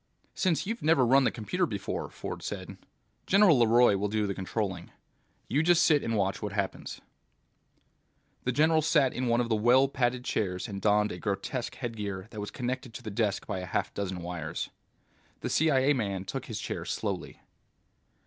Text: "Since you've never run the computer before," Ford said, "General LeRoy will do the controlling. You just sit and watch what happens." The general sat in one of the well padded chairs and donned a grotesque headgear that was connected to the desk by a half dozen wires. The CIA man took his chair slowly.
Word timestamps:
"Since 0.33 0.65
you've 0.65 0.81
never 0.81 1.05
run 1.05 1.25
the 1.25 1.29
computer 1.29 1.67
before," 1.67 2.09
Ford 2.09 2.41
said, 2.41 2.75
"General 3.27 3.59
LeRoy 3.59 3.95
will 3.97 4.07
do 4.07 4.25
the 4.25 4.33
controlling. 4.33 4.89
You 5.47 5.61
just 5.61 5.83
sit 5.85 6.01
and 6.01 6.17
watch 6.17 6.41
what 6.41 6.53
happens." 6.53 7.01
The 8.43 8.51
general 8.51 8.81
sat 8.81 9.13
in 9.13 9.27
one 9.27 9.39
of 9.41 9.49
the 9.49 9.55
well 9.55 9.87
padded 9.87 10.25
chairs 10.25 10.67
and 10.67 10.81
donned 10.81 11.11
a 11.11 11.19
grotesque 11.19 11.75
headgear 11.75 12.25
that 12.31 12.39
was 12.39 12.49
connected 12.49 12.95
to 12.95 13.03
the 13.03 13.11
desk 13.11 13.45
by 13.45 13.59
a 13.59 13.67
half 13.67 13.93
dozen 13.93 14.23
wires. 14.23 14.71
The 15.41 15.51
CIA 15.51 15.93
man 15.93 16.25
took 16.25 16.47
his 16.47 16.59
chair 16.59 16.83
slowly. 16.83 17.39